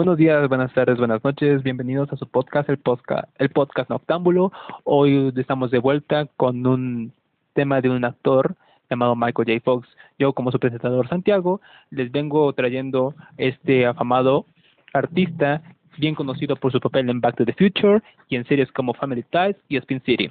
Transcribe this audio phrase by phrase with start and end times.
[0.00, 1.62] Buenos días, buenas tardes, buenas noches.
[1.62, 4.50] Bienvenidos a su podcast, el podcast, el podcast Noctámbulo.
[4.84, 7.12] Hoy estamos de vuelta con un
[7.52, 8.56] tema de un actor
[8.88, 9.60] llamado Michael J.
[9.62, 9.86] Fox.
[10.18, 11.60] Yo, como su presentador Santiago,
[11.90, 14.46] les vengo trayendo este afamado
[14.94, 15.60] artista
[15.98, 19.22] bien conocido por su papel en Back to the Future y en series como Family
[19.30, 20.30] Ties y Spin City.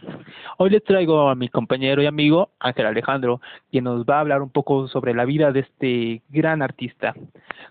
[0.58, 3.40] Hoy les traigo a mi compañero y amigo Ángel Alejandro,
[3.70, 7.14] quien nos va a hablar un poco sobre la vida de este gran artista.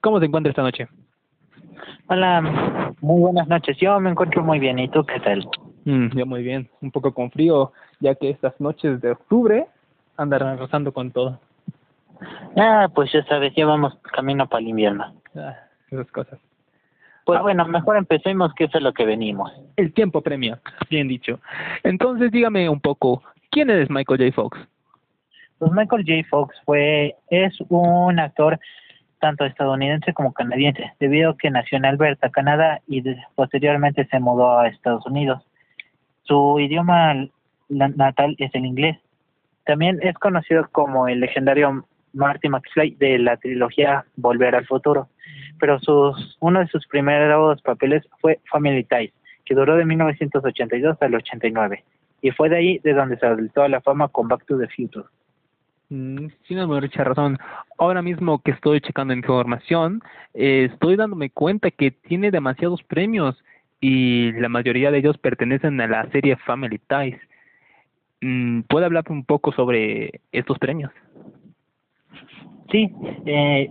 [0.01, 0.87] ¿Cómo se encuentra esta noche?
[2.09, 3.77] Hola, muy buenas noches.
[3.79, 4.79] Yo me encuentro muy bien.
[4.79, 5.49] ¿Y tú qué tal?
[5.85, 6.69] Mm, yo muy bien.
[6.81, 9.67] Un poco con frío, ya que estas noches de octubre
[10.17, 11.39] andan rozando con todo.
[12.57, 15.15] Ah, pues ya sabes, ya vamos camino para el invierno.
[15.37, 15.57] Ah,
[15.91, 16.39] esas cosas.
[17.25, 19.53] Pues bueno, mejor empecemos, que eso es lo que venimos.
[19.77, 21.41] El tiempo premia, bien dicho.
[21.85, 24.33] Entonces, dígame un poco, ¿quién es Michael J.
[24.33, 24.59] Fox?
[25.59, 26.27] Pues Michael J.
[26.31, 28.59] Fox fue, es un actor
[29.21, 33.03] tanto estadounidense como canadiense, debido a que nació en Alberta, Canadá, y
[33.35, 35.45] posteriormente se mudó a Estados Unidos.
[36.23, 37.29] Su idioma
[37.69, 38.99] natal es el inglés.
[39.65, 45.09] También es conocido como el legendario Marty McFly de la trilogía Volver al Futuro
[45.59, 49.13] pero sus, uno de sus primeros papeles fue Family Ties,
[49.45, 51.85] que duró de 1982 al 89,
[52.23, 54.69] y fue de ahí de donde se saltó a la fama con Back to the
[54.69, 55.07] Future.
[55.91, 57.39] Mm, no mucha razón.
[57.79, 60.03] Ahora mismo que estoy checando información,
[60.35, 63.43] eh, estoy dándome cuenta que tiene demasiados premios
[63.81, 67.19] y la mayoría de ellos pertenecen a la serie Family Ties.
[68.21, 70.91] Mm, ¿Puede hablar un poco sobre estos premios?
[72.71, 72.93] Sí,
[73.25, 73.71] eh,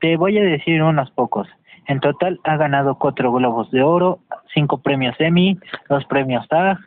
[0.00, 1.48] te voy a decir unos pocos.
[1.88, 4.20] En total ha ganado cuatro Globos de Oro,
[4.54, 6.78] cinco premios Emmy, dos premios TAG,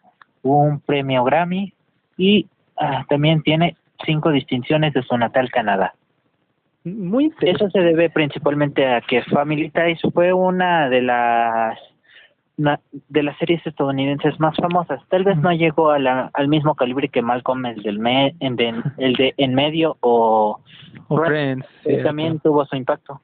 [0.43, 1.73] un premio Grammy
[2.15, 2.47] y
[2.77, 3.75] ah, también tiene
[4.05, 5.93] cinco distinciones de su natal Canadá.
[6.83, 11.79] Muy Eso se debe principalmente a que Family Ties fue una de las
[12.55, 15.01] de las series estadounidenses más famosas.
[15.09, 18.55] Tal vez no llegó a la, al mismo calibre que Malcolm el del me, en
[18.55, 20.59] de, el de En Medio o,
[21.25, 21.65] Friends.
[22.03, 23.21] también tuvo su impacto.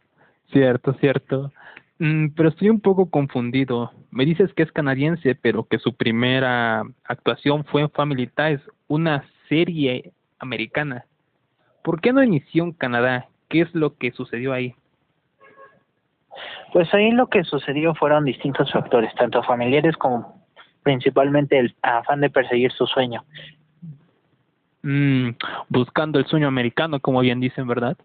[0.51, 1.51] Cierto, cierto.
[1.99, 3.91] Mm, pero estoy un poco confundido.
[4.09, 9.23] Me dices que es canadiense, pero que su primera actuación fue en Family Ties, una
[9.47, 11.05] serie americana.
[11.83, 13.27] ¿Por qué no inició en Canadá?
[13.47, 14.75] ¿Qué es lo que sucedió ahí?
[16.73, 20.43] Pues ahí lo que sucedió fueron distintos factores, tanto familiares como
[20.83, 23.23] principalmente el afán de perseguir su sueño.
[24.83, 25.31] Mm,
[25.67, 27.97] buscando el sueño americano, como bien dicen, ¿verdad?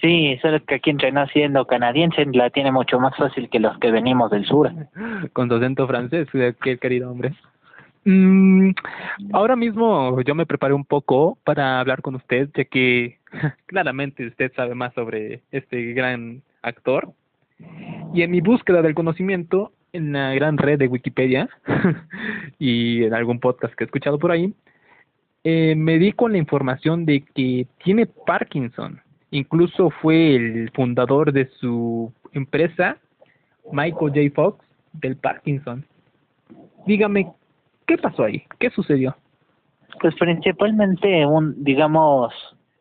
[0.00, 3.90] Sí, solo que aquí entrenó siendo canadiense la tiene mucho más fácil que los que
[3.90, 4.70] venimos del sur.
[5.32, 6.28] Con tu acento francés,
[6.62, 7.34] qué querido hombre.
[8.10, 8.70] Mm,
[9.34, 13.18] ahora mismo yo me preparé un poco para hablar con usted, ya que
[13.66, 17.12] claramente usted sabe más sobre este gran actor.
[18.14, 21.50] Y en mi búsqueda del conocimiento, en la gran red de Wikipedia
[22.58, 24.54] y en algún podcast que he escuchado por ahí,
[25.44, 29.02] eh, me di con la información de que tiene Parkinson.
[29.32, 32.96] Incluso fue el fundador de su empresa,
[33.70, 34.34] Michael J.
[34.34, 34.64] Fox,
[34.94, 35.84] del Parkinson.
[36.86, 37.32] Dígame,
[37.88, 38.44] ¿qué pasó ahí?
[38.60, 39.16] ¿Qué sucedió?
[40.00, 42.32] Pues principalmente un, digamos,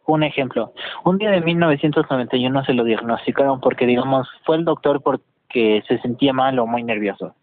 [0.05, 0.73] un ejemplo.
[1.03, 6.33] Un día de 1991 se lo diagnosticaron porque, digamos, fue el doctor porque se sentía
[6.33, 7.35] mal o muy nervioso.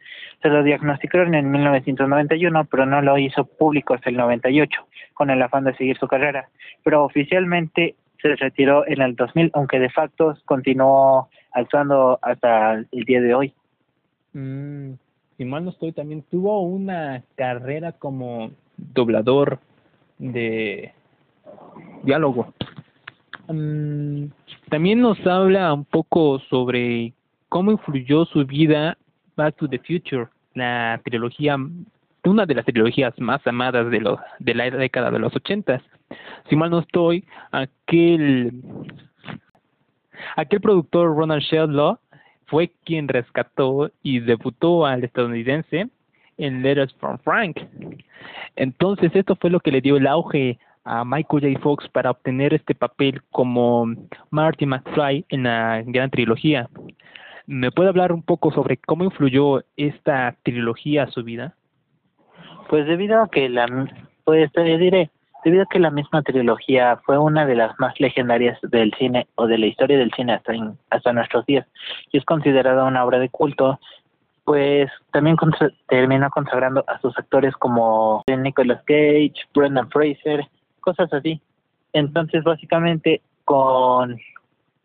[0.42, 5.42] Se lo diagnosticaron en 1991, pero no lo hizo público hasta el 98, con el
[5.42, 6.48] afán de seguir su carrera.
[6.84, 13.22] Pero oficialmente se retiró en el 2000, aunque de facto continuó actuando hasta el día
[13.22, 13.54] de hoy.
[14.34, 14.92] Mm,
[15.36, 19.58] si mal no estoy, también tuvo una carrera como doblador
[20.18, 20.92] de
[22.02, 22.52] diálogo.
[23.48, 24.26] Mm,
[24.70, 27.12] también nos habla un poco sobre
[27.48, 28.96] cómo influyó su vida
[29.36, 31.56] Back to the Future, la trilogía,
[32.24, 35.82] una de las trilogías más amadas de, de la década de los ochentas.
[36.48, 38.52] Si mal no estoy, aquel,
[40.36, 41.98] aquel productor Ronald Sheldon
[42.46, 45.88] fue quien rescató y debutó al estadounidense
[46.38, 47.60] en Letters from Frank.
[48.56, 51.60] Entonces esto fue lo que le dio el auge a Michael J.
[51.60, 53.86] Fox para obtener este papel como
[54.30, 56.68] Marty McFly en la gran trilogía.
[57.46, 61.54] ¿Me puede hablar un poco sobre cómo influyó esta trilogía a su vida?
[62.68, 63.66] Pues debido a que la,
[64.24, 65.10] pues te diré,
[65.44, 69.46] debido a que la misma trilogía fue una de las más legendarias del cine o
[69.46, 70.52] de la historia del cine hasta,
[70.90, 71.66] hasta nuestros días
[72.10, 73.78] y es considerada una obra de culto,
[74.44, 75.36] pues también
[75.88, 80.46] terminó consagrando a sus actores como Nicolas Cage, Brendan Fraser,
[80.80, 81.40] cosas así.
[81.92, 84.18] Entonces, básicamente, con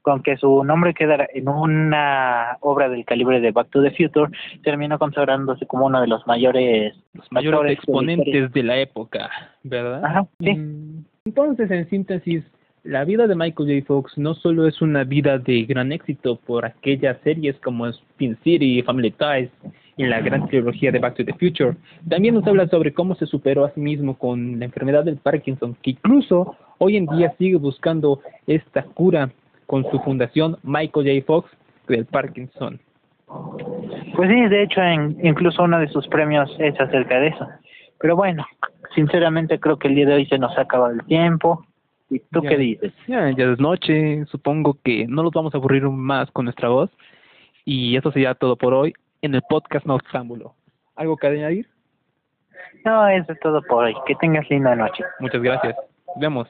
[0.02, 4.32] con que su nombre quedara en una obra del calibre de Back to the Future,
[4.64, 9.30] terminó consagrándose como uno de los mayores, los mayores exponentes de la época,
[9.64, 10.04] ¿verdad?
[10.04, 10.54] Ajá, sí.
[10.54, 12.44] Mm, entonces, en síntesis,
[12.84, 13.86] la vida de Michael J.
[13.86, 18.82] Fox no solo es una vida de gran éxito por aquellas series como Spin City,
[18.84, 19.50] Family Ties
[20.00, 21.76] y la gran trilogía de Back to the Future,
[22.08, 25.76] también nos habla sobre cómo se superó a sí mismo con la enfermedad del Parkinson,
[25.82, 29.30] que incluso hoy en día sigue buscando esta cura
[29.70, 31.26] con su fundación Michael J.
[31.28, 31.48] Fox
[31.88, 32.80] del Parkinson.
[34.16, 34.82] Pues sí, de hecho,
[35.22, 37.48] incluso uno de sus premios es acerca de eso.
[38.00, 38.48] Pero bueno,
[38.96, 41.64] sinceramente creo que el día de hoy se nos ha acabado el tiempo.
[42.10, 42.92] ¿Y tú qué dices?
[43.08, 46.90] Ya, ya es noche, supongo que no los vamos a aburrir más con nuestra voz.
[47.64, 50.56] Y eso sería todo por hoy en el podcast Noctámbulo.
[50.96, 51.68] ¿Algo que añadir?
[52.84, 53.94] No, eso es todo por hoy.
[54.08, 55.04] Que tengas linda noche.
[55.20, 55.76] Muchas gracias.
[56.08, 56.50] Nos vemos.